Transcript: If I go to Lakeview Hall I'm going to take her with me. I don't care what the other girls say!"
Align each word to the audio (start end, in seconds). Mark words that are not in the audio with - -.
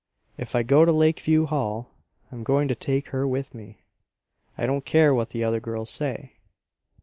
If 0.35 0.55
I 0.55 0.63
go 0.63 0.83
to 0.83 0.91
Lakeview 0.91 1.45
Hall 1.45 1.91
I'm 2.31 2.41
going 2.43 2.67
to 2.69 2.73
take 2.73 3.09
her 3.09 3.27
with 3.27 3.53
me. 3.53 3.77
I 4.57 4.65
don't 4.65 4.83
care 4.83 5.13
what 5.13 5.29
the 5.29 5.43
other 5.43 5.59
girls 5.59 5.91
say!" 5.91 6.37